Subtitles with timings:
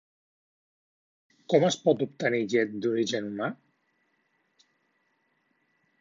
[1.53, 3.51] Com es pot obtenir llet d'origen humà?